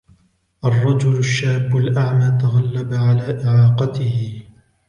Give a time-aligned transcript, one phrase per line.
[0.65, 4.41] الرَجُل الشاب الأعمى تغلب على إعاقتهُ.